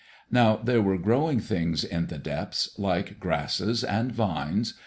Now 0.31 0.55
there 0.55 0.81
were 0.81 0.97
growing 0.97 1.39
things 1.39 1.83
in 1.83 2.07
the 2.07 2.17
depths, 2.17 2.71
like 2.79 3.19
grasses 3.19 3.83
and 3.83 4.11
vines. 4.11 4.73